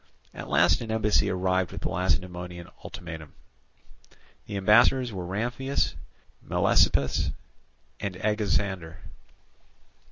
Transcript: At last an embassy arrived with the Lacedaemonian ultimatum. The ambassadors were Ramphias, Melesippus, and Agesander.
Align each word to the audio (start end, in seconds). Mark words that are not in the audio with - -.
At 0.33 0.49
last 0.49 0.81
an 0.81 0.89
embassy 0.89 1.29
arrived 1.29 1.71
with 1.71 1.81
the 1.81 1.89
Lacedaemonian 1.89 2.67
ultimatum. 2.83 3.33
The 4.47 4.57
ambassadors 4.57 5.13
were 5.13 5.27
Ramphias, 5.27 5.93
Melesippus, 6.41 7.29
and 7.99 8.15
Agesander. 8.15 8.97